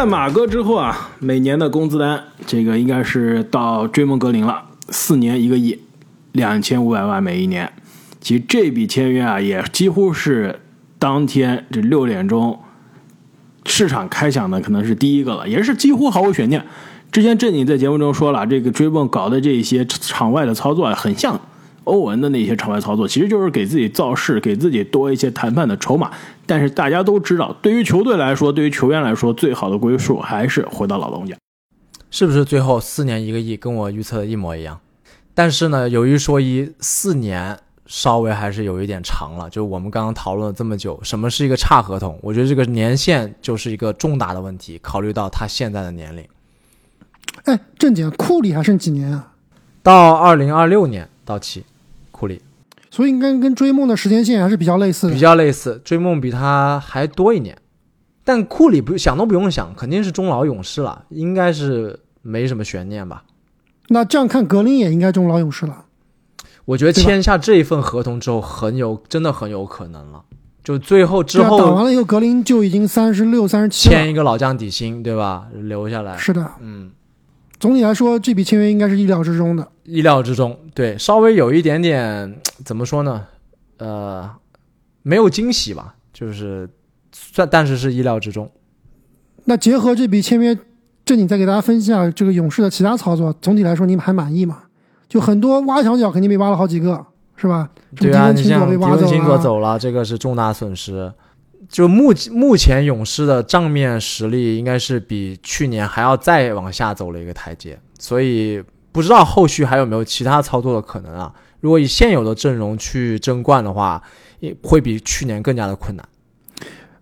[0.00, 5.78] 在马哥之后啊，每年的工资单，这个应该是到追梦格林了，四年一个亿，
[6.32, 7.70] 两千五百万每一年。
[8.18, 10.58] 其实这笔签约啊，也几乎是
[10.98, 12.58] 当天这六点钟
[13.66, 16.64] 市场开响的，可能是第一个了，也是几乎毫无悬念。
[17.12, 21.38] 之前正经在节目中说了，这个追梦搞的这些场外的操作啊，很像。
[21.84, 26.10] 欧文的那些场外操作，其实就是给自己造势，给自己多一些谈判的筹码。
[26.46, 31.36] 但是大家都知道，对于球队来说，对于球员来说，最好的归宿还是回到老东家。
[32.10, 34.80] 是不是最后四年一个亿，跟我预测的一模一样？
[35.32, 39.48] 但是呢，有一说一，四年稍微还是有一点长了。
[39.48, 42.18] 就我们刚刚讨论了这么久，什么是一个差合同？
[42.20, 44.76] 我觉得这个年限就是一个重大的问题。
[44.82, 46.24] 考虑到他现在的年龄，
[47.44, 49.32] 哎，正经，库里还剩几年啊？
[49.82, 51.64] 到二零二六年到期。
[52.10, 52.42] 库里，
[52.90, 55.14] 所以应该跟追梦的时间线还是比较类似的。
[55.14, 57.56] 比较类似，追梦比他还多一年，
[58.24, 63.24] 但库里不想都不用想，肯定是终老勇士了，应该是没什么悬念吧？
[63.88, 65.86] 那这样看，格林也应该终老勇士了。
[66.66, 70.22] 我觉得签下这一份合同之后，很有真的很有可能了。
[70.62, 75.46] 就最后之后打完了以后，格林就已经三十六、三十七，签一个老将底薪，对吧？
[75.54, 76.18] 留下来。
[76.18, 76.90] 是的，嗯。
[77.58, 79.66] 总体来说，这笔签约应该是意料之中的。
[79.90, 83.26] 意料之中，对，稍微有一点点怎么说呢？
[83.78, 84.30] 呃，
[85.02, 86.68] 没有惊喜吧，就是
[87.12, 88.50] 算，但是是意料之中。
[89.44, 90.56] 那结合这笔签约，
[91.04, 93.34] 正经再给大家分析下这个勇士的其他操作。
[93.40, 94.62] 总体来说，你们还满意吗？
[95.08, 97.04] 就很多挖墙脚，肯定被挖了好几个，
[97.34, 97.68] 是吧？
[97.96, 101.12] 对啊，你像迪文辛格走了，这个是重大损失。
[101.68, 111.32] 就目目前勇士的账面实力应该是比去年还要再往下走了一个台阶，所以不知道后续还有没有其他操作的可能啊？
[111.60, 114.02] 如果以现有的阵容去争冠的话，
[114.40, 116.08] 也会比去年更加的困难。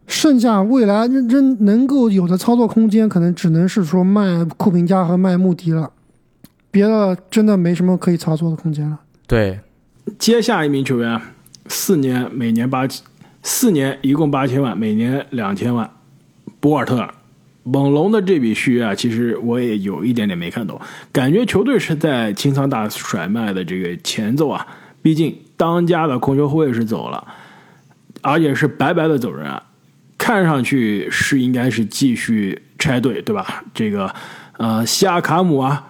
[0.06, 5.90] 剩下未来真能够有的操作空间，可能只能是说卖库平加和卖穆迪了，
[6.70, 9.00] 别的真的没什么可以操作的空间了。
[9.26, 9.60] 对，
[10.18, 11.20] 接下一名球员，
[11.68, 12.86] 四年每年八。
[13.40, 15.88] 四年一共八千万，每年两千万。
[16.60, 17.14] 博尔特尔，
[17.72, 20.80] 猛龙的这笔续约啊，其实我也有一点点没看懂，
[21.12, 24.66] 感觉球队是在清仓大甩卖的这个前奏啊。
[25.02, 27.26] 毕竟当家的控球后卫是走了，
[28.22, 29.62] 而且是白白的走人啊，
[30.16, 33.64] 看上去是应该是继续拆队，对吧？
[33.72, 34.12] 这个
[34.56, 35.86] 呃，西亚卡姆啊，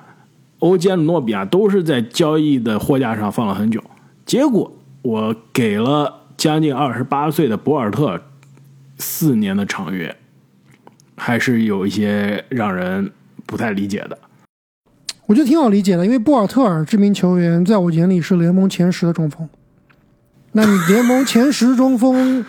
[0.59, 3.83] 欧杰诺比啊，都是在交易的货架上放了很久，
[4.27, 4.71] 结果
[5.03, 6.17] 我给了。
[6.39, 8.23] 将近二十八岁的博尔特，
[8.97, 10.17] 四年的长约，
[11.19, 13.11] 还是有一些让人
[13.45, 14.17] 不太理解的。
[15.27, 19.47] 我觉得挺好理解的，因为博尔特尔这名球员在我眼里是联盟前十的中锋。
[20.53, 22.45] 那你联盟前十中锋，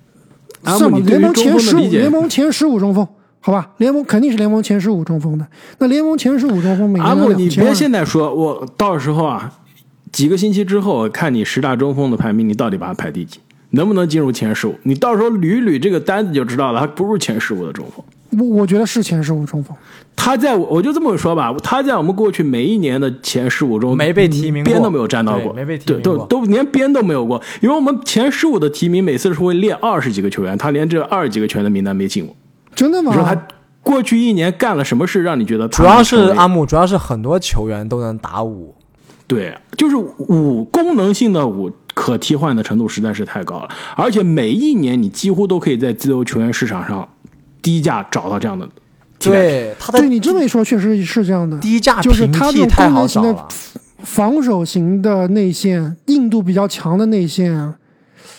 [0.64, 3.08] 算吧，联盟前十五，联盟前十五中锋，
[3.40, 5.46] 好吧，联盟肯定是联盟前十五中锋的。
[5.78, 9.54] 那联盟前十五中锋，阿木，你别现在说，我到时候啊。
[10.12, 13.38] 几个星期之后，看你十大中锋的排名，你到底把他排第几，
[13.70, 14.74] 能不能进入前十五？
[14.82, 18.04] 你到时候捋一捋这个单子就知道了，他不是前十五的中锋。
[18.38, 19.76] 我我觉得是前十五中锋。
[20.14, 27.40] 他在我我就这么说吧，他在我们过去每一年的前十五中没被提名，边都没有沾到过，没被提名过，都都连边都没有过。
[27.60, 32.36] 因为我们前十五的提名每次是会列二十几个球员，他连这二十几个球员的名单没进过。
[32.74, 33.10] 真的吗？
[33.10, 33.48] 你说他
[33.82, 35.66] 过去一年干了什么事，让你觉得？
[35.68, 38.74] 主要是阿木，主要是很多球员都能打五。
[39.26, 41.70] 对，就是五功能性的五
[42.00, 47.06] 可替换的程度实在是太高了，而且每一年你几乎都可以在自由球员市场上
[47.60, 48.66] 低价找到这样的。
[49.18, 51.58] 对，他对你这么一说，确实是这样的。
[51.58, 53.46] 低价就是他这种功能型的
[53.98, 57.74] 防守型的内线，硬度比较强的内线，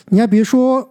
[0.08, 0.90] 你还别说，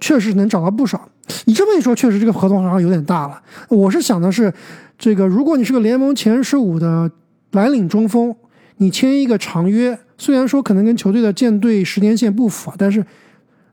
[0.00, 1.08] 确实能找到不少。
[1.46, 3.42] 你这么一说，确实这个合同好像有点大了。
[3.68, 4.54] 我是想的是，
[4.96, 7.10] 这个如果你是个联盟前十五的
[7.50, 8.32] 蓝领中锋。
[8.78, 13.04] 你签一个长约，虽然说可能跟球队的建队时间线不符，但是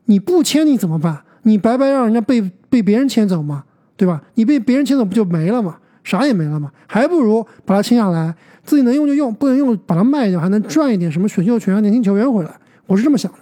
[0.06, 1.22] 你不签你怎么办？
[1.44, 3.64] 你白白让人家被被别人签走吗？
[3.96, 4.22] 对吧？
[4.36, 5.78] 你被别人签走不就没了吗？
[6.04, 6.72] 啥也没了吗？
[6.88, 12.52] 还不如把它签下来，自己能用就用，不能用把它卖掉，还能赚一点什么选秀权啊、年轻球员回来。
[12.88, 13.38] 我是这么想的。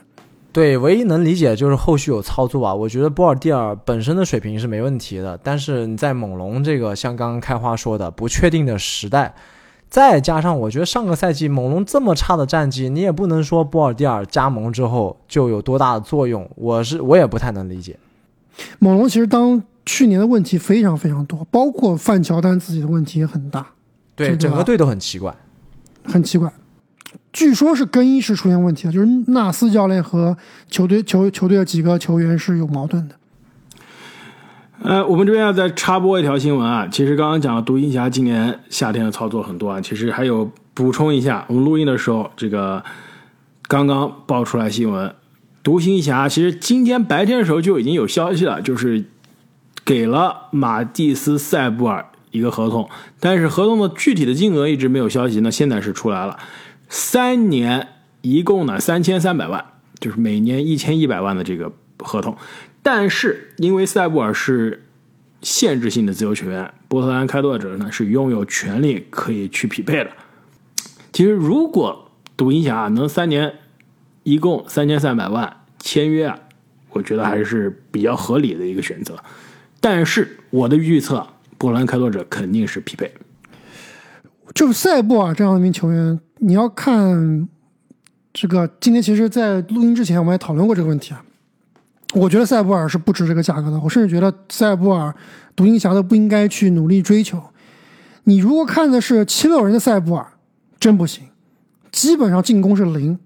[0.52, 2.76] 对，唯一能理解就是后续有操作啊。
[2.76, 9.34] 我觉得波尔蒂尔本身的水平是没问题的，但是你在猛龙这个像刚刚开花说的不确定的时代。
[9.92, 16.50] 再加上，我觉得上个赛季猛龙这么差的战绩，你也不能说波尔蒂尔加盟之后就有多大的作用。
[16.56, 18.00] 我是我也不太能理解。
[18.80, 23.68] 猛龙其实当去年的问题非常非常多，包括范乔丹自己的问题也很大。
[24.16, 25.36] 对，整个队都很奇怪，
[26.06, 26.50] 很奇怪。
[27.34, 30.38] 据说是更衣室出现问题了，就是纳斯教练和
[30.70, 33.16] 球队球球队的几个球员是有矛盾的。
[34.84, 42.84] 呃，我们这边要再插播一条新闻啊，其实刚刚讲了独行侠今年夏天的操作很多啊，其实还有补充一下，我们录音的时候这个
[43.68, 45.14] 刚刚爆出来新闻，
[45.62, 49.06] 独行侠其实今天白天的时候就已经有消息了，就是
[49.86, 52.90] 给了马蒂斯塞布尔一个合同，
[53.20, 56.40] 但是合同的具体的金额一直没有消息，那现在是出来了，
[56.90, 57.90] 三年
[58.22, 59.64] 一共呢三千三百万，
[60.00, 62.36] 就是每年一千一百万的这个合同。
[62.84, 64.84] 但是因为塞布尔是
[65.42, 70.12] 限制性的自由球员，波特兰开拓者呢是拥有权利可以去匹配的。
[71.12, 73.54] 其实如果独行侠能三年
[74.24, 76.40] 一共三千三百万签约啊，
[76.90, 79.16] 我觉得还是比较合理的一个选择。
[79.80, 81.28] 但是我的预测，
[81.58, 83.12] 波兰开拓者肯定是匹配。
[84.54, 87.48] 就塞布尔这样一名球员，你要看
[88.34, 88.70] 这个。
[88.80, 91.24] 今天其实，在录音之前，我们也讨论过这个问题啊。
[92.14, 95.14] 我觉得塞布尔是不值这个价格的，我甚至觉得塞布尔
[95.56, 97.42] 独行侠都不应该去努力追求。
[98.26, 100.28] 你如果看的是七六人的塞布尔，
[100.80, 101.24] 真不行，
[101.92, 103.18] 基本上进攻是零，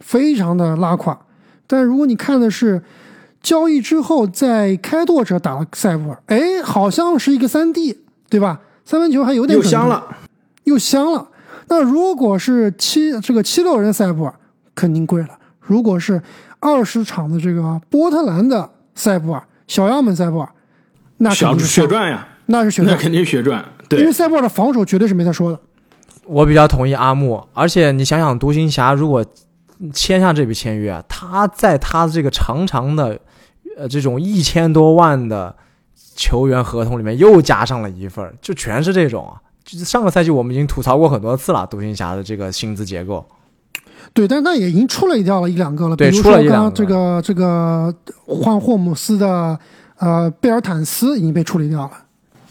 [0.00, 1.18] 非常的拉胯。
[1.66, 2.82] 但如果你看的是
[3.40, 7.98] 交易之后在开拓者打的塞布尔，哎，好像是一个三 D，
[8.28, 8.60] 对吧？
[8.84, 10.04] 三分球还有点又香了，
[10.64, 11.28] 又香了。
[11.68, 14.34] 那如果是七这个七六人的塞布尔，
[14.74, 15.28] 肯定贵了。
[15.60, 16.20] 如果是
[16.62, 20.48] 二十场的这个波特兰的塞布尔，小样本塞布尔，
[21.16, 23.64] 那小血赚呀，那是血赚，那肯定血赚。
[23.88, 25.60] 对因为塞布尔的防守绝对是没得说的。
[26.24, 29.26] 我比较同意阿木，而且你想想，独行侠如果
[29.92, 33.18] 签下这笔签约，他在他这个长长的
[33.76, 35.54] 呃这种一千多万的
[36.14, 39.42] 球员合同里面又加上了一份，就全是这种啊。
[39.64, 43.26] 就是上个赛季我们已经吐槽过很多次了，独行侠的这个薪资结构。
[44.14, 47.94] 对，但是他也已经处理掉了一两个了，比如说刚刚这个这个
[48.26, 49.58] 换霍姆斯的
[49.98, 51.92] 呃贝尔坦斯已经被处理掉了，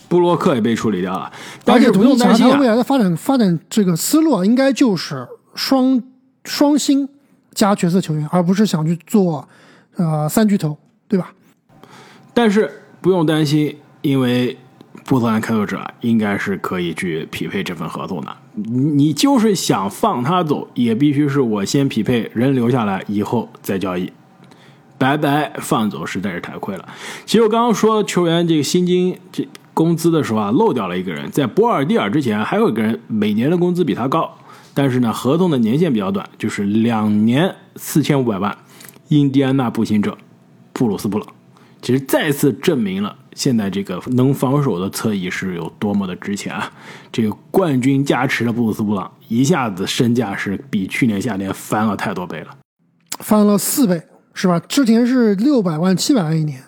[0.07, 1.31] 布洛克也被处理掉了，
[1.65, 6.01] 而且独行侠他未来的发展发展这个思路应该就是双
[6.45, 7.07] 双星
[7.53, 9.47] 加角色球员，而不是想去做
[9.95, 11.31] 呃三巨头，对吧？
[12.33, 12.71] 但是
[13.01, 14.57] 不用担心，因为。
[15.03, 18.37] 波特兰开拓者应该是可以去匹配这份合同的。
[18.53, 24.11] 你你就是想放他走，也必须是我先匹配人留下来，以后再交易。
[24.97, 26.87] 白白放走实在是太亏了。
[27.25, 34.29] 其实我刚刚说球员这个薪金、这工资的时候啊，漏掉了一个人，在博尔蒂尔之前还有一个人，每年的工资比他高，
[34.73, 38.55] 但是呢，合同的年限比较短，就是两年四千五百万。
[39.07, 40.17] 印第安纳步行者
[40.71, 41.27] 布鲁斯布朗，
[41.81, 43.15] 其实再次证明了。
[43.33, 46.71] 现在这个能防守的侧翼是有多么的值钱啊！
[47.11, 52.57] 这个冠军加持的布鲁斯布朗一下子身价是比去年夏天翻了太多倍了，
[53.19, 54.01] 翻了四倍
[54.33, 54.59] 是吧？
[54.59, 56.61] 之前是六百万、七百万一年，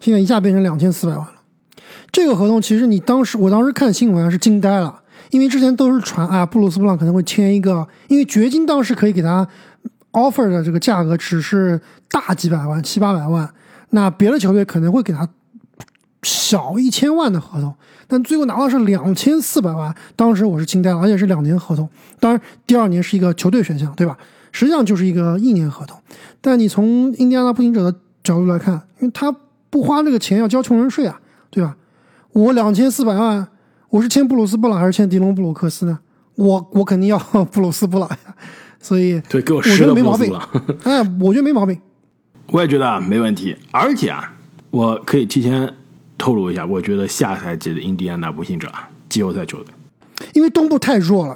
[0.00, 1.32] 现在一下变成两千四百万了。
[2.10, 9.46] 这个合同其实你当时，我当时看新闻是惊呆了，因为之前都是传啊，布鲁斯布朗可能会签一个，因为掘金当时可以给他
[10.12, 11.80] offer 的这个价格只是
[12.10, 13.48] 大几百万、七八百万，
[13.90, 15.28] 那别的球队可能会给他。
[16.50, 17.72] 小一千万的合同，
[18.08, 21.88] 但最后拿到是两千四百万，当时我是惊呆了，而且是两年合同。
[22.18, 24.18] 当然，第二年是一个球队选项，对吧？
[24.50, 25.96] 实际上就是一个一年合同。
[26.40, 29.32] 但你从印第安纳步行者的角度来看，因为他
[29.70, 31.20] 不花这个钱要交穷人税啊，
[31.50, 31.76] 对吧？
[32.32, 33.46] 我两千四百万，
[33.90, 36.00] 我是签布鲁斯布朗还是签迪隆布鲁克斯呢？
[36.34, 38.16] 我我肯定要布鲁斯布朗呀。
[38.82, 40.36] 所以，对，给我觉得没毛病。
[40.82, 41.80] 哎，我觉得没毛病。
[42.48, 43.56] 我也觉得啊，没问题。
[43.70, 44.32] 而且啊，
[44.72, 45.72] 我可以提前。
[46.20, 48.70] 透露一下，我觉得下赛季的印第安纳步行者
[49.08, 49.72] 季后赛球队，
[50.34, 51.34] 因为东部太弱了，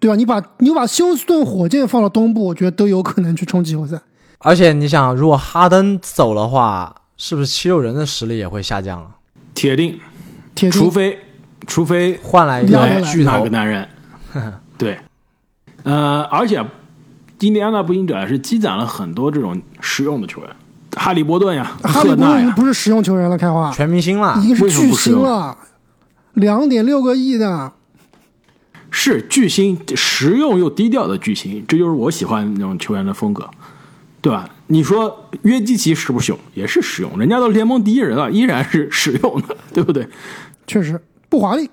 [0.00, 0.16] 对吧？
[0.16, 4.00] 你把你把休斯顿火箭放到东部，我觉得都有可能去冲季后赛。
[4.38, 9.10] 而且你想，如果哈登走的话，是不是七六人的实力也会下降了？
[9.54, 10.00] 铁定，
[10.54, 11.18] 铁定，除非
[11.66, 13.86] 除非换来一个巨头个男人。
[14.78, 14.98] 对，
[15.82, 16.64] 呃，而且
[17.40, 20.50] 印第安纳步行者是积攒了很多这种实用的球员。
[20.96, 25.56] 哈利波顿呀，哈利波顿不是实用球员了，开花全明星了，已经是巨星了，
[26.34, 27.72] 两点六个亿的，
[28.90, 33.48] 是巨星，实用又低调的巨星，这就是我喜欢那种球员的风格，
[34.20, 34.48] 对吧？
[34.68, 36.38] 你说约基奇实不实用？
[36.54, 40.08] 也是实用，人家都联盟第一人了，依然是实用的，对不对？
[40.66, 40.98] 确实
[41.28, 41.68] 不华丽，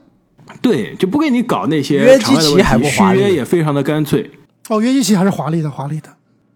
[0.61, 4.29] 对，就不给你搞那些约基奇还不华丽，续约也非常的干脆。
[4.67, 6.09] 哦，约基奇还是华丽的，华丽的，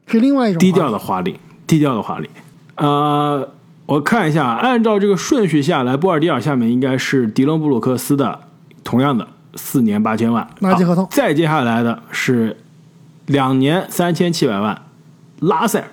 [0.08, 2.30] 是另外一种低调的华丽，低调的华丽。
[2.76, 3.50] 呃，
[3.86, 8.40] 我看一下，按照这个顺序下来，波尔迪尔下面应该是迪伦布鲁克斯的，
[8.84, 10.48] 同样的四年八千万。
[10.62, 11.08] 垃圾合同。
[11.12, 12.58] 再接下来的是
[13.28, 14.82] 两年三千七百万，
[15.40, 15.88] 拉塞尔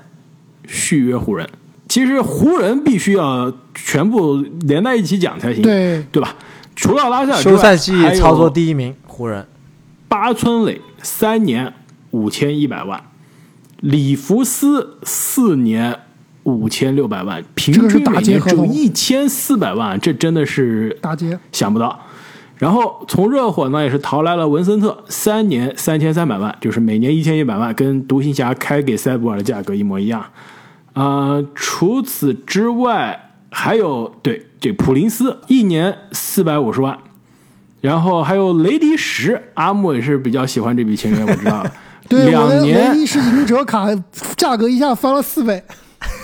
[0.66, 1.48] 续约湖人，
[1.88, 6.34] 其实湖人必须要全部连在一起讲才行，对，对吧？
[6.74, 9.46] 除了拉塞尔休赛季操作第一名湖人，
[10.08, 11.72] 八村垒三年
[12.10, 13.00] 五千一百万，
[13.80, 16.00] 里弗斯四年
[16.44, 21.38] 五千六百万，平均每打年只有一千四百万，这真的是打劫。
[21.52, 21.99] 想不到。
[22.58, 30.25] 然后从热火呢也是淘来了文森特，三年三千三百万，就是每年一千一百万，跟独行侠开给塞博尔的价格一模一样。
[30.92, 36.96] 呃，除此之外还有对这普林斯一年四百五十万，
[37.80, 41.72] 然后还有雷迪什，阿木也是比较喜欢这笔签约，我知道了。
[42.08, 43.87] 对，两年唯一是赢者卡
[44.37, 45.62] 价格一下翻了四倍，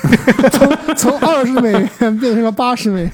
[0.52, 3.12] 从从二十美元变成了八十美元。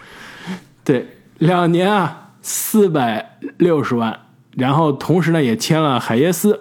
[0.84, 1.06] 对，
[1.38, 4.18] 两年啊，四百六十万，
[4.56, 6.58] 然后同时呢也签了海耶斯，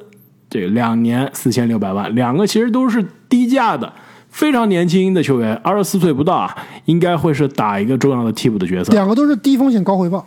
[0.49, 3.91] 这两年四千六百万，两个其实都是低价的，
[4.29, 8.91] 非常年轻的球员，二十四岁不到啊，应该会是打一个重要的替补的角色。
[8.93, 10.25] 两个都是低风险高回报。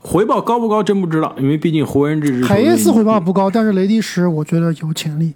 [0.00, 5.34] 回报高不高真不知道，因为毕竟湖人这支海耶斯回报不高，但是雷迪什我觉得有潜力。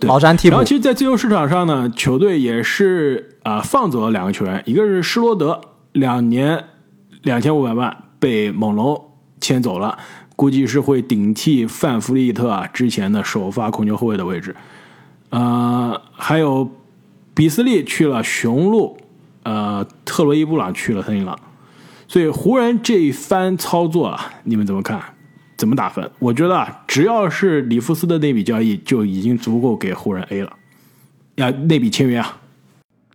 [0.00, 5.60] 对老詹替补然后，其实，在自由市场上呢，球队也是啊、放走了两个球员，一个是施罗德，
[5.92, 6.64] 两年
[7.22, 9.98] 两千五百万被猛龙签走了，
[10.36, 14.56] 估计是会顶替范弗利特啊之前的首发控球后卫的位置。
[15.28, 16.70] 呃，还有
[17.34, 18.98] 比斯利去了雄鹿，
[19.42, 21.38] 呃，特洛伊布朗去了森林狼。
[22.08, 25.00] 所以湖人这一番操作啊，你们怎么看？
[25.60, 26.10] 怎么打分？
[26.18, 30.50] 我觉得啊，只要是里弗斯的那笔交易，就已经足够给湖人 A 了。
[31.34, 32.38] 呀，那笔签约啊，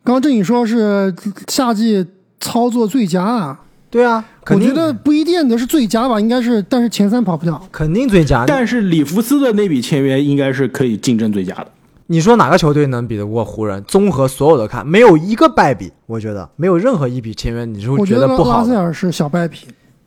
[0.03, 1.11] 刚刚正宇说是
[1.47, 2.05] 夏季
[2.39, 3.59] 操作最佳啊，
[3.89, 7.59] 对啊，我觉得不一定的是最佳吧，应该是，但是前三跑不掉。
[7.71, 8.45] 肯定最佳。
[8.45, 11.67] 但是里弗斯的那笔签约应该是可以竞争最佳的。
[12.05, 13.83] 你说哪个球队能比得过湖人？
[13.87, 18.69] 综合所有的看，没有一个败笔，我觉得没有任何一笔签约你是会我觉得得不好的。
[18.69, 19.61] 拉塞尔是小败笔，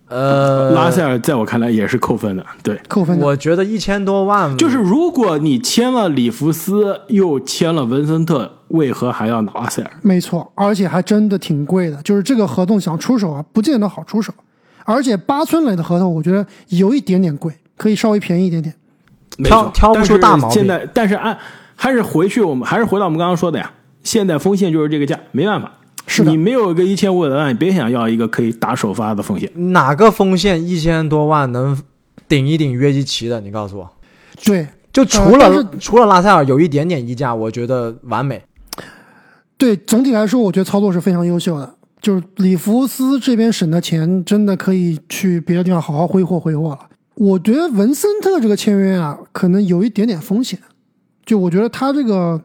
[0.09, 3.27] 呃，拉塞尔在我看来也是扣分的，对，扣分的。
[3.27, 9.91] 我觉得一千多万就是如果你签了里弗斯，又签了文森特，为何还要拿拉塞尔？
[10.03, 12.01] 没错，而且还真的挺贵的。
[12.03, 14.33] 就是这个合同想出手啊，不见得好出手。
[14.85, 18.75] 而且八村垒的合同，我觉得有一点点贵，可以稍微便宜一点点。
[19.37, 21.37] 没错挑挑不出大毛病现在，但是按
[21.77, 23.71] 还是回去，我们还是回到我们刚刚说的呀。
[24.03, 25.71] 现在锋线就是这个价，没办法。
[26.09, 29.49] 是的你没有一个一千五百万，你别想要一个可以打首发的锋线。
[29.73, 31.81] 哪个锋线一千多万能
[32.27, 33.41] 顶一顶约基奇的？
[33.41, 33.89] 你告诉我，
[34.43, 38.43] 对就除了、呃除了拉塞尔有一点点溢价，我觉得完美。
[39.57, 41.75] 对，总体来说，我觉得操作是非常优秀的。
[42.01, 46.79] 就是里弗斯这边省的钱，真的可以去别的地方好好挥霍挥霍了。
[47.17, 50.59] 我觉得文森特这个签约啊，可能有一点点风险。
[51.27, 52.41] 就我觉得他这个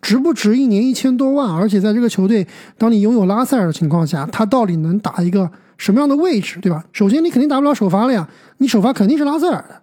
[0.00, 2.46] 值不值一年一千多万，而且在这个球队，
[2.78, 6.84] 当你拥有拉塞尔的情况下，他到底能打一个什么样的位置，对吧？
[6.92, 8.28] 首先，你肯定打不了首发了呀，
[8.58, 9.82] 你首发肯定是拉塞尔的，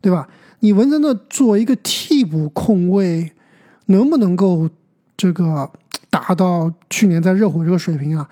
[0.00, 0.28] 对吧？
[0.60, 3.32] 你文森特作为一个替补控卫，
[3.86, 4.70] 能不能够
[5.16, 5.68] 这个
[6.08, 8.28] 达到去年在热火这个水平啊？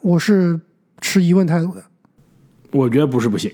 [0.00, 0.60] 我是
[1.00, 1.82] 持疑问态度的。
[2.72, 3.52] 我觉得不是不行。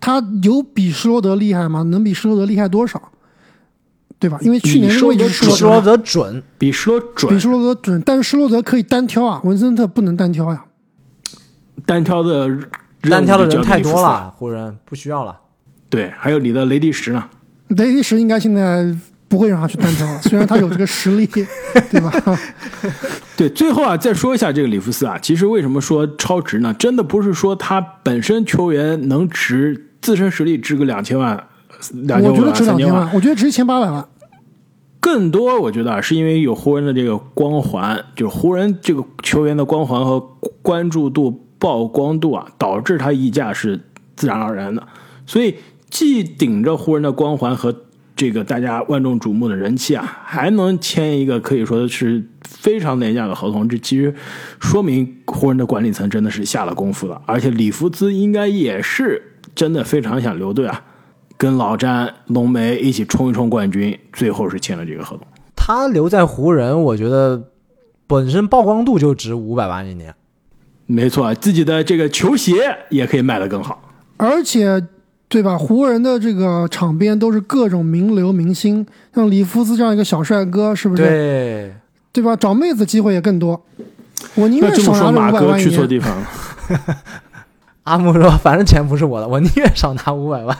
[0.00, 1.82] 他有比施罗德厉害吗？
[1.82, 3.11] 能比施罗德厉害多少？
[4.22, 4.38] 对吧？
[4.40, 10.64] 因为去年这个位置是施罗施罗德，准，比施罗比准施罗德准，但是施罗德可以单挑啊，文森特不能单挑呀。
[11.84, 12.48] 单挑的
[13.10, 15.36] 单挑的人太多了，湖人不需要了。
[15.90, 17.24] 对，还有你的雷迪什呢？
[17.70, 18.94] 雷迪什应该现在
[19.26, 22.12] 不会让他去单挑了，虽然他有这个实力，对吧？
[23.36, 26.72] 对，最后啊，再说一下这个里弗斯啊，其实为什么说超值呢？
[26.74, 31.42] 真的不是说他本身球员能值自身实力值个两千万、
[32.04, 34.06] 两千万、我觉得值两千万，我觉得值一千八百万。
[35.02, 40.20] 更多我觉得啊，是因为有湖人的这个光环，就是湖人这个球员的光环和
[40.62, 43.80] 关注度、曝光度啊，导致他溢价是
[44.14, 44.86] 自然而然的。
[45.26, 45.56] 所以
[45.90, 47.74] 既顶着湖人的光环和
[48.14, 54.14] 这个大家万众瞩目的人气啊，还能签一个可以说是非常廉价的合同，这其实
[54.60, 57.20] 说明湖人的管理层真的是下了功夫了。
[57.26, 59.20] 而且里弗兹应该也是
[59.52, 60.84] 真的非常想留队啊。
[61.42, 65.26] 跟老詹、浓眉一起冲一冲冠军，最后是签了这个合同。
[65.56, 67.48] 他留在湖人，我觉得
[68.06, 70.14] 本身曝光度就值五百万一年。
[70.86, 73.82] 没错，自己的这个球鞋也可以卖得更好。
[74.18, 74.80] 而且，
[75.26, 75.58] 对吧？
[75.58, 81.02] 湖人的这个场边都是各种名流明星，像里夫斯这样一个小帅哥，是不是？
[81.02, 81.74] 对，
[82.12, 82.36] 对吧？
[82.36, 83.60] 找妹子机会也更多。
[84.36, 85.72] 我宁愿那这么说，少拿这五百马哥去。
[85.72, 86.28] 错地方了。
[87.84, 90.56] 阿木说：“反正钱不是我的，我宁愿少拿五百万。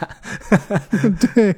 [1.35, 1.55] 对，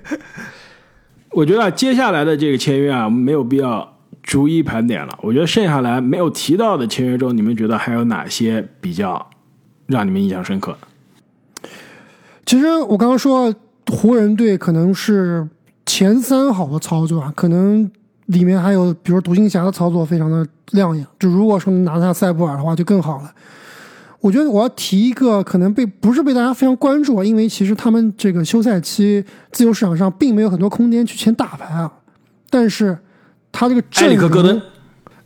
[1.30, 5.18] 我觉得啊接下来的这个签约啊，没有必要逐一盘点了。
[5.22, 9.30] 我觉得剩下来没有提到的签约中，你们觉得还有哪些比较
[9.86, 10.76] 让你们印象深刻？
[12.44, 13.54] 其实我刚刚说
[13.90, 15.48] 湖人队可能是
[15.86, 17.90] 前三好的操作啊，可能
[18.26, 21.06] 里面还有比如独行侠的操作非常的亮眼。
[21.18, 23.32] 就如果说能拿下塞布尔的话，就更好了。
[24.24, 31.92] 我觉得我要提一个可能被不是被大家非常关注啊，因为其实他们这个休赛期自由市场上并没有很多空间去签大牌啊，
[32.48, 32.96] 但是
[33.52, 34.62] 他这个埃里克戈登。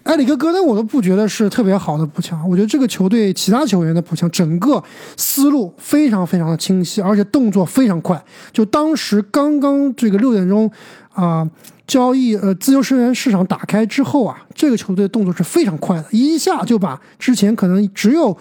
[0.03, 4.83] 埃里克戈登我都不觉得是特别好的补强，我觉得这个球队其他球员的补强整个
[5.17, 8.21] 思路非常非常的清晰，而且动作非常快。
[8.53, 10.69] 就当时刚刚这个六点钟
[11.13, 11.49] 啊
[11.87, 18.37] 交易呃自由球员市场打开之后啊，这个球队动作是非常快的，一下就把之前可能只有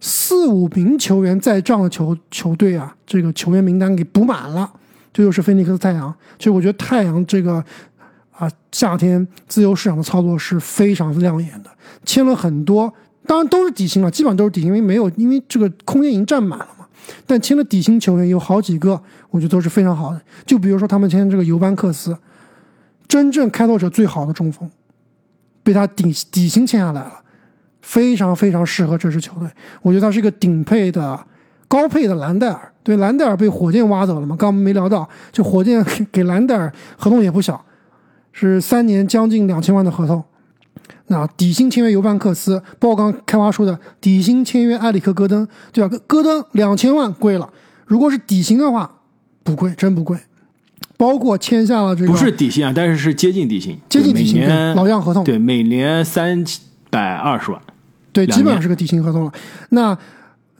[0.00, 4.70] 四五名球员在账的球球队啊这个球员名单给补满了。
[5.12, 7.64] 这就是菲尼克斯太阳，其实我觉得太阳这个。
[8.38, 11.70] 啊，夏天自由市场的操作是非常亮眼的，
[12.04, 12.92] 签了很多，
[13.26, 16.84] 当然都是底薪了，基本上都是底薪，因为没有，因为这个空间已经占满了嘛。
[17.24, 20.20] 但签了底薪球员有好几个，我觉得都是非常好的。
[20.44, 22.14] 就比如说他们签这个尤班克斯，
[23.08, 24.70] 真正开拓者最好的中锋，
[25.62, 27.22] 被他底底薪签下来了，
[27.86, 29.48] 非常非常适合这支球队。
[29.80, 31.18] 我觉得他是一个顶配的
[31.68, 32.72] 高配的兰戴尔。
[32.82, 34.34] 对，兰戴尔被火箭挖走了嘛？
[34.36, 37.64] 刚刚没聊到，就火箭给兰戴尔合同也不小。
[38.32, 40.22] 是三年将近两千万的合同，
[41.06, 45.98] 那底薪签约尤班克斯，包括刚刚开花说的底薪签约埃里克戈登，对吧？
[46.06, 47.48] 戈登两千万贵了，
[47.86, 48.98] 如果是底薪的话，
[49.42, 50.18] 不贵，真不贵。
[50.98, 56.44] 包括签下了这个不是底薪啊，但是是接近底薪，接近底薪，老样合同，对，每年三
[56.90, 57.60] 百二十万，
[58.24, 59.32] 对，基本上是个底薪合同了。
[59.68, 59.96] 那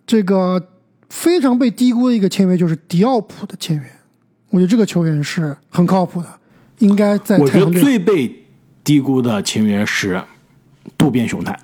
[0.07, 0.63] 这个
[1.09, 3.83] 非常被低估的一个签约就是迪奥普的签约，
[4.51, 6.29] 我觉得这个球员是很靠谱的。
[6.81, 8.45] 应该在我觉得最被
[8.85, 10.23] 低估的签约是
[10.99, 11.59] 渡边雄太。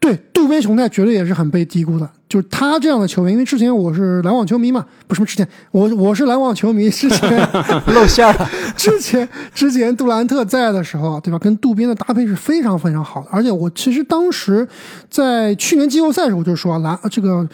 [0.00, 2.10] 对，渡边雄太绝对也是很被低估的。
[2.26, 7.48] 就是他这样的球员，因为之前我是篮网球迷嘛，不是之前我我是篮网球迷，之前
[7.88, 8.48] 露馅了。
[8.74, 11.38] 之前之前杜兰特在的时候，对吧？
[11.38, 13.28] 跟渡边的搭配是非常非常好的。
[13.30, 14.66] 而且我其实当时
[15.10, 17.46] 在去年季后赛的时候我就说，篮这个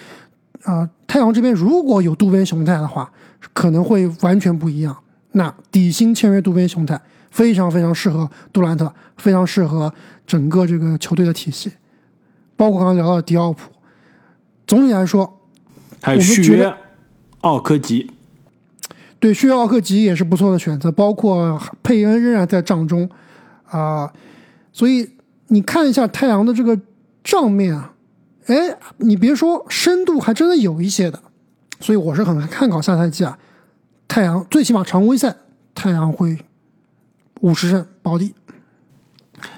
[0.63, 3.11] 啊太阳这边如果有渡边雄太的话，
[3.53, 4.97] 可能会完全不一样。
[5.33, 9.93] 那底薪签约渡边雄太，非常非常适合杜兰特，非常适合
[10.27, 11.73] 整个这个球队的体系，
[12.57, 13.71] 包括刚刚聊到的迪奥普。
[14.67, 15.41] 总体来说，
[16.03, 16.75] 还有续约
[17.43, 18.11] 奥科吉，
[19.21, 20.91] 对续约奥科吉也是不错的选择。
[20.91, 23.09] 包括佩恩仍然在账中
[23.69, 24.13] 啊，
[24.73, 25.09] 所以
[25.49, 26.77] 你看一下太阳的这个
[27.23, 27.93] 账面啊，
[28.47, 31.23] 哎，你别说深度还真的有一些的，
[31.79, 33.39] 所以我是很看好下赛季啊。
[34.09, 35.37] 太阳最起码常规赛，
[35.75, 36.39] 太阳会
[37.41, 38.35] 五十胜保底。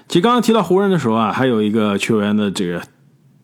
[0.08, 2.82] 其实刚刚提到湖人的时候啊，还有一个球员的这个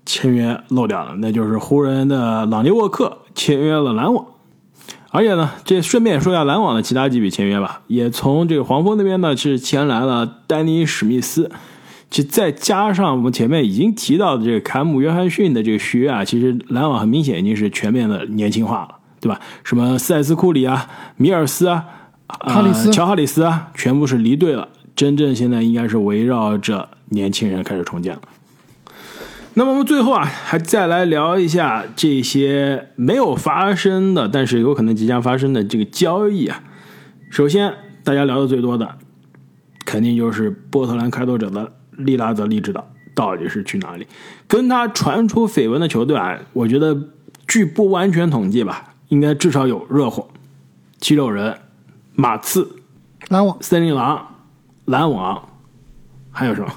[0.06, 4.26] 签约漏掉了，那就是湖人的朗尼沃克签约了篮网。
[5.10, 11.50] 而且呢，这顺便说一下篮网的其他几笔签约吧，也从这个黄蜂那边呢是签来了丹尼史密斯，
[12.10, 18.96] 其再加上我们前面已经提到的这个凯姆约翰逊的这个续约啊，其实篮网很明显已经是全面的年轻化了。
[19.20, 19.40] 对吧？
[19.62, 21.82] 什么塞斯库里啊、米尔斯啊、
[22.26, 24.68] 哈里斯、乔哈里斯啊，全部是离队了。
[24.96, 28.22] 真正现在应该是围绕着年轻人开始重建了。
[29.54, 36.62] 那么我们最后啊，还再来聊一下这些没有发生的，但是有可能即将发生的这个交易啊。
[37.30, 38.96] 首先，大家聊的最多的，
[39.84, 44.06] 肯定就是波特兰开拓者的利拉德利指导到底是去哪里？
[44.48, 47.08] 跟他传出绯闻的球队啊，我觉得
[47.46, 48.90] 据不完全统计吧。
[49.08, 50.28] 应该至少有热火、
[50.98, 51.56] 七六人、
[52.16, 52.76] 马刺、
[53.28, 54.33] 篮网、森林狼、
[54.86, 55.48] 篮网，
[56.30, 56.72] 还有什么？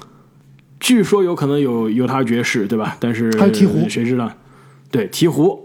[0.80, 2.96] 据说有可能有犹他爵士，对吧？
[3.00, 4.30] 但是还有鹈鹕，谁知道？
[4.90, 5.58] 对，鹈鹕。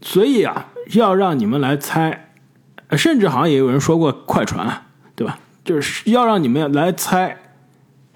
[0.00, 2.32] 所以啊，要让你们来猜，
[2.92, 5.38] 甚至好像也有人说过快船，对吧？
[5.64, 7.36] 就是要让你们来猜，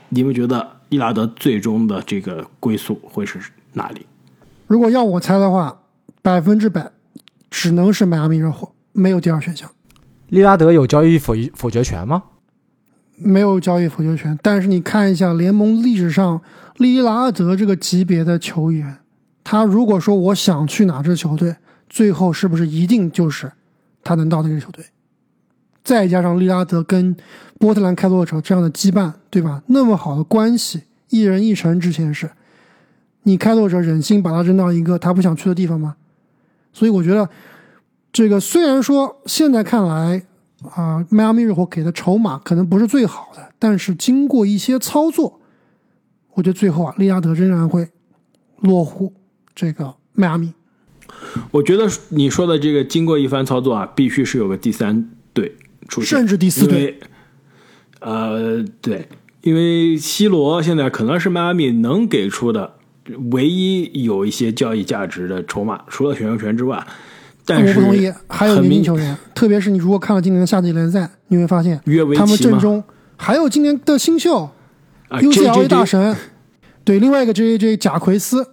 [0.08, 3.38] 你们觉得伊拉德最终的这个归宿会是
[3.72, 4.06] 哪里？
[4.66, 5.80] 如果要我猜的话，
[6.22, 6.90] 百分之百。
[7.56, 9.70] 只能是迈阿密热火，没有第二选项。
[10.26, 12.24] 利拉德有交易否否决权吗？
[13.16, 14.38] 没有交易否决权。
[14.42, 16.40] 但是你看一下联盟历史上
[16.76, 18.98] 利拉德这个级别的球员，
[19.42, 21.56] 他如果说我想去哪支球队，
[21.88, 23.52] 最后是不是一定就是
[24.02, 24.84] 他能到那个球队？
[25.82, 27.14] 再加上利拉德跟
[27.58, 29.62] 波特兰开拓者这样的羁绊，对吧？
[29.66, 32.30] 那么好的关系，一人一城之前是，
[33.24, 35.96] 你开拓者忍心把他扔到一个他不想去的地方吗？
[36.72, 37.28] 所以我觉得，
[38.10, 40.24] 这个虽然说现在看来
[40.74, 45.40] 啊，迈阿密热火给的筹码可能不是最好的，但是经过一些操作，
[46.34, 47.88] 我觉得最后啊，利拉德仍然会
[48.60, 49.12] 落户
[49.54, 50.52] 这个迈阿密。
[51.50, 55.56] 我觉得你说的这个经过一番操作啊，必须是有个第三队
[55.88, 56.98] 出现，甚至第四队。
[58.00, 59.08] 呃，对，
[59.42, 62.74] 因为西罗现在可能是迈阿密能给出的
[63.32, 66.86] 唯一有一些交易价值的筹码，除了选秀权之外。
[67.46, 71.80] 但是我不同意，还有年轻球员，特别是你如果看了今年的夏季联赛，你会发现
[72.16, 72.82] 他们阵中
[73.16, 74.50] 还有今年的新秀
[75.08, 76.16] 啊 UCLA 大神，
[76.84, 78.48] 对，另外一个 J J 贾奎斯，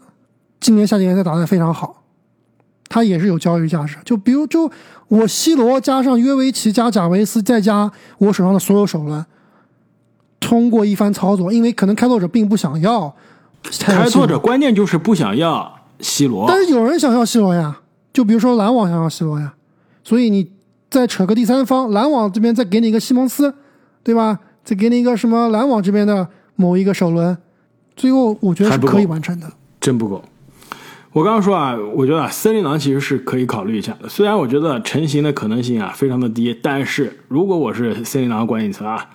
[0.60, 2.04] 今年夏季联赛打得非常好，
[2.90, 3.98] 他也是有交易价值。
[4.04, 4.70] 就比如就
[5.08, 9.26] 我西罗加上约维奇加贾维斯，再加我手上的所有手轮，
[10.40, 13.16] 通过一番操作，因为可能开拓者并不想要
[13.80, 17.81] 开拓者关键就是不想要西罗，但是有人想要西罗呀，
[18.14, 19.54] 就比如说篮网想要西罗呀，
[20.04, 20.52] 所以你
[20.90, 23.54] 再扯个第三方，篮网这边再给你一个西蒙斯，
[24.04, 24.40] 对吧？
[24.64, 27.36] 再给你一个什么篮网这边的某一个首轮，
[27.96, 29.52] 最后我觉得是可以完成的。
[29.80, 30.24] 真不够。
[31.14, 34.08] 我刚刚说啊，我觉得啊，森林狼其实是可以考虑一下的。
[34.08, 39.10] 虽然我觉得成型的可能性啊非常的低，但是如果我是森林狼管理层啊，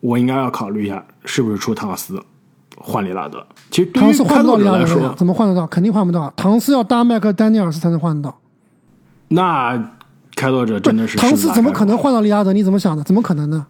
[0.00, 2.22] 我应该要考虑一下是不是出唐斯
[2.80, 3.44] 换里拉德。
[3.70, 5.66] 其实对于唐斯换不到拉德的呀怎么换得到？
[5.66, 6.32] 肯定换不到。
[6.36, 8.38] 唐斯要搭麦克丹尼尔斯才能换得到。
[9.28, 9.92] 那
[10.34, 11.98] 开拓者真的是唐斯怎么可能？
[11.98, 12.52] 换到利拉德？
[12.52, 13.02] 你怎么想的？
[13.02, 13.66] 怎么可能呢？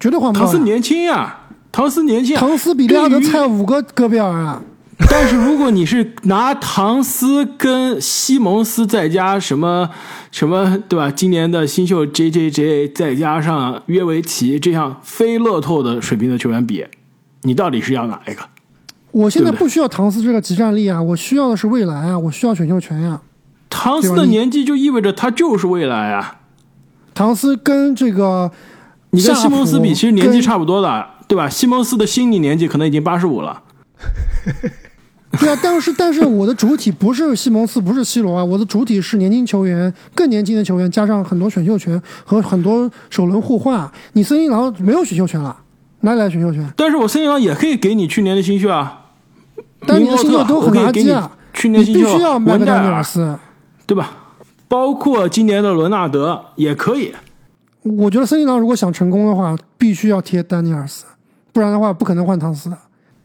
[0.00, 0.50] 绝对换不到呀。
[0.50, 1.38] 唐斯年轻呀，
[1.70, 2.40] 唐斯年轻啊。
[2.40, 4.62] 唐斯比利拉德对于菜五个戈贝尔啊！
[5.08, 9.90] 但是如果你是拿唐斯跟西蒙斯再加什么
[10.32, 11.08] 什么，对吧？
[11.08, 16.84] 今年的新秀 J J J 再加上约维奇这样非乐透的水平的球员比，
[17.48, 18.42] 你到底是要哪一个？
[19.10, 23.18] 我现在不需要唐斯这个集战力啊，我需要的是未来啊，我需要选秀权呀、
[23.70, 26.40] 唐斯的年纪就意味着他就是未来啊！
[27.14, 28.52] 唐斯跟这个
[29.10, 31.48] 你跟西蒙斯比，其实年纪差不多的，对吧？
[31.48, 33.62] 西蒙斯的心理年纪可能已经八十五了。
[35.40, 43.92] 对啊，但是 但是我的主体不是西蒙斯，不是 C 罗啊，我的主体是年轻球员，更年轻的球员，加上很多选秀权和很多首轮互换啊。
[44.12, 45.56] 你森林狼没有选秀权了，
[46.00, 46.72] 哪里来选秀权？
[46.76, 49.06] 但是我森林狼也可以给你去年的新秀啊，
[49.86, 53.38] 但你的新秀都很我可以给你垃圾啊，去年新秀必须要麦克丹尼尔斯。
[53.86, 54.10] 对吧？
[54.68, 57.14] 包括今年的伦纳德也可以。
[57.82, 61.06] 我觉得森林狼如果想成功的话，必须要贴丹尼尔斯，
[61.54, 62.76] 不然的话不可能换唐斯的。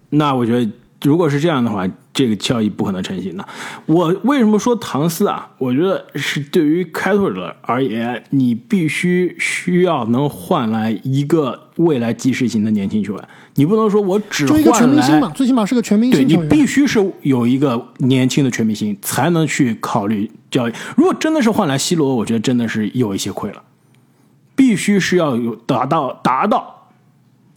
[0.09, 3.45] 那我觉得，如果是这样的话，这个交易不可能成型的。
[3.87, 5.49] 我为什么说唐斯啊？
[5.57, 16.49] 我觉得是对于开拓者而言，你必须需要能换来一个未来即时型的年轻球员，你不能说我只就一个全明星嘛，最起码是个全明对你星球员。
[16.49, 20.73] 必须是有一个年轻的全明星，才能去考虑交易。
[20.95, 23.61] 如果真的是换来西罗，我觉得真的是有一些亏了。
[24.55, 26.89] 必须是要有达到达到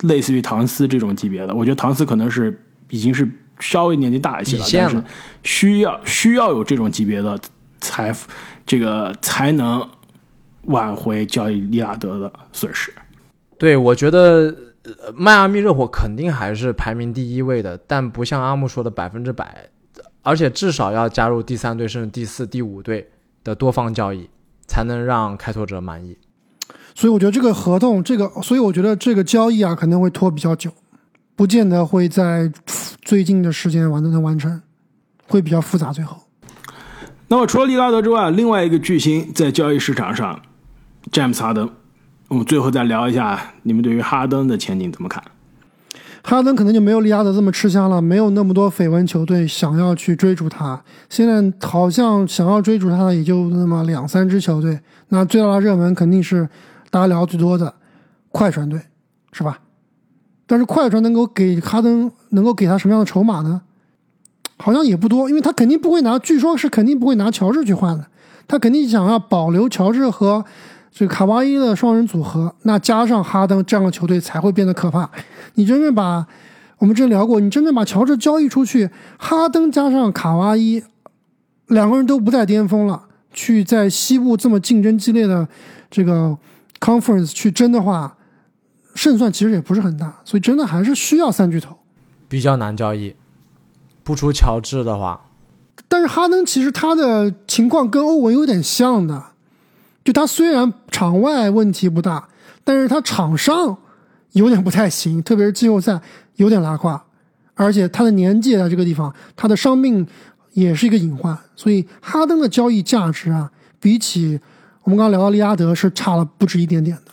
[0.05, 5.05] 类似于唐斯这种级别的，我觉得唐斯可能是已经是稍微年纪大一些了，
[5.43, 7.39] 需要需要有这种级别的
[7.81, 8.15] 才
[8.65, 9.89] 这个才能
[10.63, 12.93] 挽回交易利拉德的损失。
[13.59, 19.69] 对，我觉得呃迈阿密热火肯定还是排名第一位的，但不像阿木说的百分之百，
[20.23, 23.09] 而且至少要加入第三队甚至第四、第五队
[23.43, 24.29] 的多方交易，
[24.67, 26.19] 才能让开拓者满意。
[26.95, 30.71] 所以我觉得这个合同，这个，所以我觉得这个交易啊，可能会拖比较久，
[31.35, 32.51] 不见得会在
[33.07, 34.61] 最近的时间完都能完成，
[35.29, 35.93] 会比较复杂。
[35.93, 36.25] 最后，
[37.29, 40.43] 那么除了利拉德之外，另外一个巨星在交易市场上，
[41.13, 41.71] 詹姆斯哈登。
[42.27, 45.23] 我们最后再聊一下，你们对于哈登的前景怎么看？
[46.25, 50.83] 哈登可能就没有利拉德这么吃香了，没有那么多绯闻球队想要去追逐他。
[51.09, 56.49] 现在好像想要追逐他的也就那么两三支球队，那最大的热门肯定是
[56.91, 57.73] 大家聊最多的
[58.33, 58.81] 快船队，
[59.31, 59.61] 是吧？
[60.47, 63.63] 但是快船能够给哈登能够给他什么样的筹码呢？
[64.59, 68.07] 好像也不多，因为他肯定不会拿，据说是肯定不会拿乔治去换的，
[68.49, 70.45] 他肯定想要保留乔治和
[70.91, 75.11] 这个卡哇伊的双人组合，那加上哈登这样的球队才会变得可怕。
[75.57, 76.27] 你真正把
[76.79, 80.83] 我们之前聊过，你真正把乔治交易出去，哈登加上卡哇伊
[81.67, 83.03] 两个人都不在巅峰了，
[83.35, 85.47] 去在西部这么竞争激烈的
[85.91, 86.39] 这个
[86.81, 88.16] conference 去争的话，
[88.97, 91.77] 胜算其实也不是很大，所以真的还是需要三巨头。
[92.29, 93.15] 比较难交易，
[94.03, 95.29] 不出乔治的话，
[95.87, 99.23] 但是哈登其实他的情况跟欧文有点像的，
[100.03, 102.29] 就他虽然场外问题不大，
[102.65, 103.77] 但是他场上
[104.33, 106.01] 有点不太行，特别是季后赛
[106.37, 107.05] 有点拉胯，
[107.55, 110.05] 而且他的年纪也在这个地方，他的伤病
[110.55, 114.41] 也是一个隐患，所以哈登的交易价值啊，比起
[114.83, 117.13] 我们刚刚聊到利拉德是差了不止一点点的。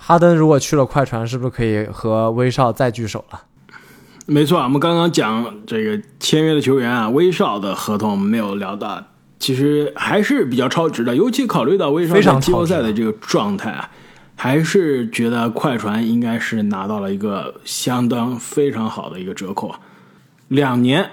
[0.00, 3.42] 哈登如果去了快船，是不是可以和威少再聚首了？
[4.24, 9.02] 没错，我们刚刚讲这个签约的球员啊，威少的合同没有聊到，
[9.38, 13.90] 其实还是比较超值的，尤其考虑到威少在季后赛的这个状态啊，
[14.36, 19.74] 还是觉得快船应该是拿到了一个相当非常好的一个折扣，
[20.48, 21.10] 两年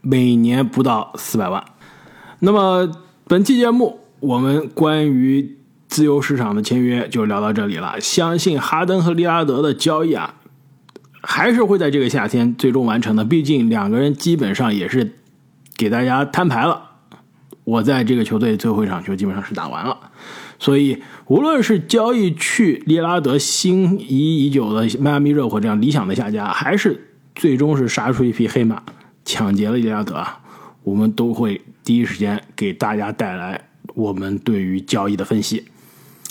[0.00, 1.64] 每年不到四百万。
[2.40, 2.88] 那么
[3.26, 5.57] 本期节目我们关于
[5.88, 10.34] 自由市场的签约就聊到这里了，相信哈登和利拉德的交易啊。
[11.20, 15.14] 还是会在这个夏天最终完成的，毕竟两个人基本上也是
[15.76, 16.90] 给大家摊牌了。
[17.64, 19.98] 我在这个球队最后一场球基本上是打完了，
[20.58, 28.80] 所以无论是交易去利拉德心仪已久的迈阿密热火这样理想的下家，还是最终是杀出一匹黑马
[29.24, 30.40] 抢劫了利拉德啊，
[30.84, 33.60] 我们都会第一时间给大家带来
[33.94, 35.64] 我们对于交易的分析。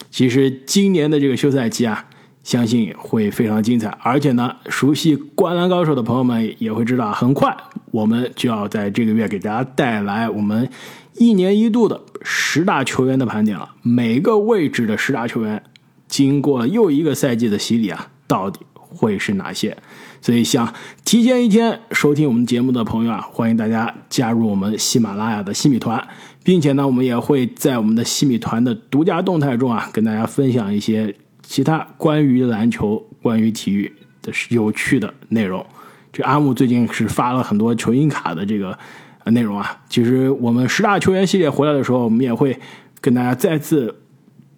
[0.10, 2.06] 其实今年的这个休赛期啊。
[2.43, 7.54] 相信会非常精彩，而且呢，熟悉《灌篮高手》的朋友们也会知道，很快
[7.91, 10.70] 我们就要在这个月给大家带来我们
[11.15, 13.72] 一年一度的十大球员的盘点了。
[13.82, 15.62] 每个位置的十大球员，
[16.08, 19.76] 经过了又一个赛季的洗礼啊，到底会是哪些？
[20.22, 26.08] 所以，想提前一天收听我们节目的朋友啊，欢迎大家加入我们喜马拉雅的新米团，
[26.48, 31.14] 并且呢，我们也会在我们的西米团的独家动态中啊，跟大家分享一些。
[31.44, 33.90] 其他关于篮球、关于体育
[34.22, 35.66] 的有趣的内容，
[36.12, 38.78] 这阿木最近是发了很多球星卡的这个
[39.26, 39.82] 内容啊。
[39.88, 42.60] 其实我们十大球员系列回来的时候，我们也会
[43.00, 43.96] 跟大家再次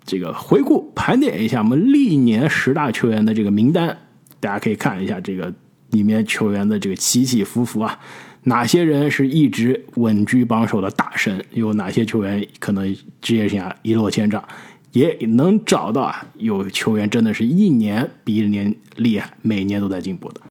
[0.04, 3.96] 这个回顾盘点一下我们历年十大球员的这个名单，
[4.40, 5.54] 大家可以看一下这个
[5.92, 8.00] 里面球员的这个起起伏伏啊，
[8.44, 14.44] 哪些人是一直稳居榜首的大神，有哪些球员可能职业生涯一落千丈。
[14.92, 20.42] 也能找到啊，有球员真的是一年比一年厉害，每年都在进步的。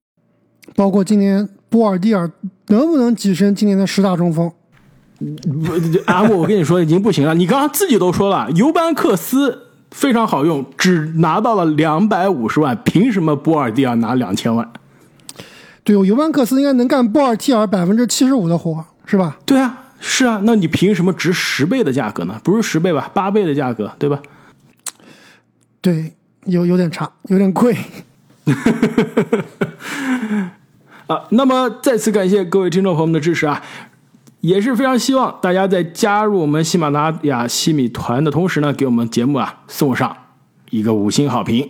[0.76, 2.30] 包括今年波尔蒂尔
[2.68, 4.48] 能不能跻身今年的十大中锋？
[6.06, 7.34] 阿木，我跟你说已经不行了。
[7.34, 14.72] 你刚刚自己都说了，尤班克斯非常好用，只拿到了两百五十万，凭什么波尔蒂尔拿两千万？
[15.94, 19.38] 对，尤班克斯应该能干波尔蒂尔百分之七十五的活，是吧？
[19.46, 19.84] 对啊。
[20.00, 22.40] 是啊，那你凭什么值十倍的价格呢？
[22.44, 24.20] 不是十倍吧，八倍的价格，对吧？
[25.80, 26.12] 对，
[26.44, 27.76] 有有点差，有点贵。
[31.08, 33.60] 啊，那么再次感谢各位听众朋友们的支持啊，
[34.40, 40.16] 也是非常希望大家在加入我们喜马拉雅西米团的同时呢，给我们节目啊送上
[40.70, 41.68] 一个五星好评。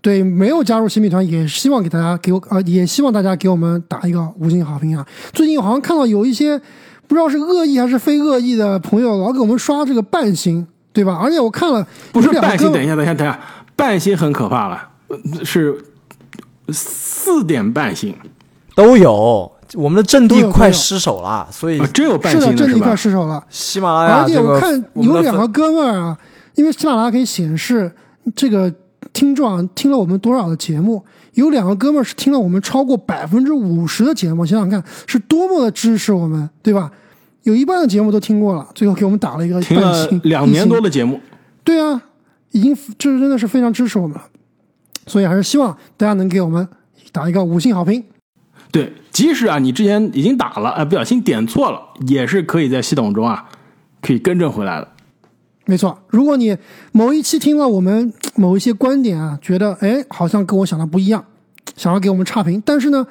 [0.00, 5.06] 对，没有加入新米团，也希望给大家给我呃，也希望大家给我们打一个五星好评啊。
[5.32, 6.60] 最近好像看到有一些。
[7.08, 11.18] 不知道是恶意还是非恶意的朋友老给我们刷这个半星，对吧？
[11.18, 13.40] 而且我看了，不是半星，等一下，等一下，等一下，
[13.74, 14.90] 半星很可怕了，
[15.42, 15.74] 是
[16.68, 18.14] 四点半星
[18.74, 19.50] 都有。
[19.72, 23.42] 我们的阵地快失守了，所以真有半星是的，阵地快失守了。
[23.48, 26.18] 喜马拉雅，而且我看有两个哥们儿啊，
[26.56, 27.90] 因为喜马拉雅可以显示
[28.36, 28.70] 这个
[29.18, 31.04] 听众听了我们多少的节目。
[31.34, 36.88] 有两个哥们儿是听了我们超过百分之五十的节目，想想看是多么的支持我们，对吧？
[37.42, 41.20] 有一半的节目都听过了，最后给我们打了一个 听了两年多的节目，
[41.64, 42.00] 对啊，
[42.52, 44.24] 已经这真的是非常支持我们了，
[45.08, 46.66] 所以还是希望大家能给我们
[47.10, 48.04] 打一个五星好评。
[48.70, 53.48] 对，即使啊你之前已经打了，啊不小心点错了，也是可以在系统中啊
[54.00, 54.88] 可以更正回来的。
[55.70, 56.56] 没错，如果你
[56.92, 61.22] 某一期听了我们 某一些观点啊，觉得哎好像跟我想的不一样，
[61.76, 63.06] 想要给我们差评，但是呢，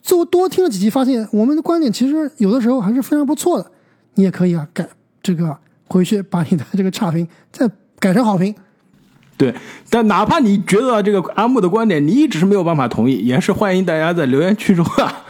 [0.00, 3.70] 就多听了几集，发现我们的观点其实有的时候还是非常不错的，
[4.14, 4.88] 你也可以啊改
[5.22, 5.54] 这个
[5.88, 8.54] 回去把你的这个差评再改成好评。
[9.36, 9.54] 对，
[9.90, 15.22] 但哪怕你觉得这个阿木的观点你一直是没有办法同意，也是欢迎大家在留言区中啊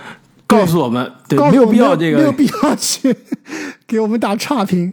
[0.47, 3.12] 告诉我们，对，没有必要这个没有必要去
[3.88, 4.93] 给我们打差评，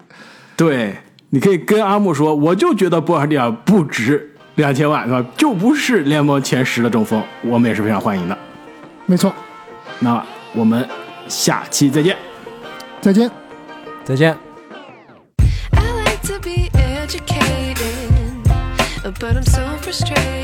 [0.57, 0.97] 对。
[1.33, 5.25] 你可以跟阿木说，我就觉得波尔蒂尔不值两千万，是吧？
[5.37, 8.37] 就不是联盟前十的中锋，我们也是非常欢迎的。
[9.05, 9.33] 没错，
[9.99, 10.21] 那
[10.53, 10.85] 我们
[11.29, 12.17] 下期再见，
[12.99, 13.31] 再见，
[14.03, 14.37] 再见。
[15.71, 16.67] I like to my
[19.31, 20.40] loneliness.